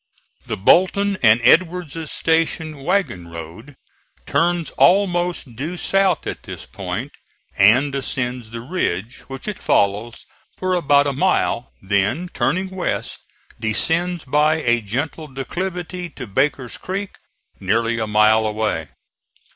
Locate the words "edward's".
1.43-2.11